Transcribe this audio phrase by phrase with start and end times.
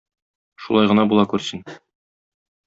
[0.63, 1.63] Шулай гына була күрсен.